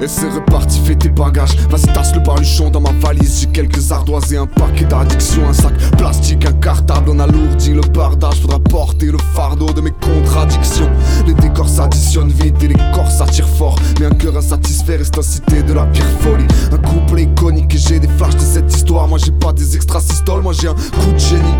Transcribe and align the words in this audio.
Et 0.00 0.08
c'est 0.08 0.28
reparti, 0.28 0.80
fais 0.84 0.96
tes 0.96 1.08
bagages. 1.08 1.56
Vas-y, 1.70 1.92
tasse 1.92 2.14
le 2.14 2.20
baluchon 2.20 2.70
dans 2.70 2.80
ma 2.80 2.92
valise. 3.00 3.40
J'ai 3.40 3.46
quelques 3.46 3.92
ardoises 3.92 4.32
et 4.32 4.36
un 4.36 4.46
paquet 4.46 4.84
d'addictions. 4.84 5.48
Un 5.48 5.52
sac 5.52 5.72
plastique, 5.96 6.44
un 6.46 6.52
cartable. 6.52 7.10
On 7.10 7.18
alourdit 7.18 7.72
le 7.72 7.80
bardage. 7.80 8.40
Faudra 8.40 8.58
porter 8.58 9.06
le 9.06 9.18
fardeau 9.34 9.72
de 9.72 9.80
mes 9.80 9.92
contradictions. 9.92 10.90
Les 11.26 11.34
décors 11.34 11.68
s'additionnent 11.68 12.32
vite 12.32 12.62
et 12.62 12.68
les 12.68 12.92
corps 12.92 13.10
s'attirent 13.10 13.48
fort. 13.48 13.76
Mais 14.00 14.06
un 14.06 14.10
cœur 14.14 14.36
insatisfait 14.36 14.96
reste 14.96 15.18
incité 15.18 15.62
de 15.62 15.72
la 15.72 15.84
pire 15.86 16.04
folie. 16.20 16.46
Un 16.72 16.78
couple 16.78 17.20
iconique 17.20 17.74
et 17.74 17.78
j'ai 17.78 18.00
des 18.00 18.08
flashs 18.08 18.34
de 18.34 18.40
cette 18.40 18.74
histoire. 18.74 19.08
Moi 19.08 19.18
j'ai 19.18 19.32
pas 19.32 19.52
des 19.52 19.76
extrasystoles, 19.76 20.42
moi 20.42 20.52
j'ai 20.52 20.68
un 20.68 20.74
coup 20.74 21.12
de 21.12 21.18
génie. 21.18 21.56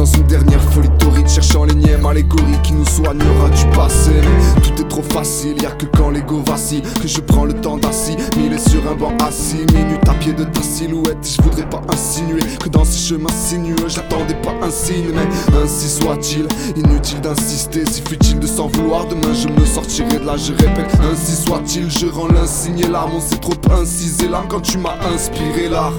Dans 0.00 0.06
une 0.06 0.22
dernière 0.22 0.62
folie 0.62 0.88
torride, 0.98 1.28
cherchant 1.28 1.64
l'énième 1.64 2.06
allégorie 2.06 2.58
qui 2.62 2.72
nous 2.72 2.86
soignera 2.86 3.50
du 3.50 3.66
passé. 3.76 4.12
Mais 4.14 4.62
tout 4.62 4.80
est 4.80 4.88
trop 4.88 5.02
facile, 5.02 5.60
y 5.62 5.66
a 5.66 5.72
que 5.72 5.84
quand 5.84 6.08
l'ego 6.08 6.42
vacille 6.42 6.80
que 7.02 7.06
je 7.06 7.20
prends 7.20 7.44
le 7.44 7.52
temps 7.52 7.76
d'assis. 7.76 8.16
Mille 8.38 8.58
sur 8.58 8.80
un 8.90 8.94
banc 8.94 9.12
assis, 9.22 9.58
minute 9.74 10.08
à 10.08 10.14
pied 10.14 10.32
de 10.32 10.44
ta 10.44 10.62
silhouette. 10.62 11.18
Je 11.22 11.42
voudrais 11.42 11.68
pas 11.68 11.82
insinuer 11.92 12.40
que 12.64 12.70
dans 12.70 12.86
ces 12.86 13.10
chemins 13.10 13.28
sinueux, 13.30 13.88
j'attendais 13.88 14.40
pas 14.42 14.54
un 14.62 14.70
signe. 14.70 15.12
Mais 15.12 15.58
ainsi 15.62 15.90
soit-il, 15.90 16.48
inutile 16.82 17.20
d'insister. 17.20 17.84
Si 17.84 18.00
futile 18.00 18.40
de 18.40 18.46
s'en 18.46 18.68
vouloir, 18.68 19.04
demain 19.04 19.34
je 19.34 19.48
me 19.48 19.66
sortirai 19.66 20.18
de 20.18 20.24
là, 20.24 20.38
je 20.38 20.52
répète. 20.52 20.96
Ainsi 21.12 21.36
soit-il, 21.36 21.90
je 21.90 22.06
rends 22.06 22.28
l'insigne 22.28 22.78
et 22.78 22.88
l'âme. 22.88 23.10
On 23.14 23.20
s'est 23.20 23.36
trop 23.36 23.52
incisé 23.70 24.28
l'âme 24.28 24.46
quand 24.48 24.62
tu 24.62 24.78
m'as 24.78 24.96
inspiré 25.14 25.68
l'art. 25.68 25.92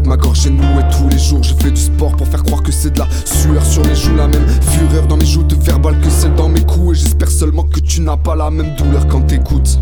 Ma 0.00 0.16
gorge 0.16 0.46
est 0.46 0.50
nouée 0.50 0.82
tous 0.90 1.08
les 1.08 1.18
jours. 1.18 1.42
Je 1.42 1.54
fais 1.54 1.70
du 1.70 1.80
sport 1.80 2.16
pour 2.16 2.26
faire 2.26 2.42
croire 2.42 2.62
que 2.62 2.72
c'est 2.72 2.90
de 2.90 2.98
la 2.98 3.08
sueur 3.24 3.64
sur 3.64 3.86
mes 3.86 3.94
joues, 3.94 4.16
la 4.16 4.28
même 4.28 4.46
fureur 4.48 5.06
dans 5.06 5.16
mes 5.16 5.26
joutes 5.26 5.52
verbales 5.62 5.98
que 6.00 6.10
celle 6.10 6.34
dans 6.34 6.48
mes 6.48 6.62
coups. 6.62 6.96
Et 6.96 7.00
j'espère 7.02 7.30
seulement 7.30 7.64
que 7.64 7.80
tu 7.80 8.00
n'as 8.00 8.16
pas 8.16 8.34
la 8.34 8.50
même 8.50 8.74
douleur 8.76 9.06
quand 9.08 9.22
t'écoutes. 9.22 9.78